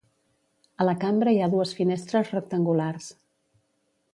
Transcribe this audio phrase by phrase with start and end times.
[0.77, 3.11] A la cambra hi ha dues finestres rectangulars.